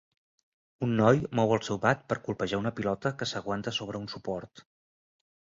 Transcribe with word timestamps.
Un 0.85 0.95
noi 1.01 1.19
mou 1.41 1.53
el 1.57 1.61
seu 1.67 1.79
bat 1.83 2.01
per 2.13 2.17
colpejar 2.29 2.61
una 2.63 2.73
pilota 2.81 3.15
que 3.21 3.31
s'aguanta 3.33 3.77
sobre 3.81 4.03
un 4.07 4.11
suport. 4.15 4.69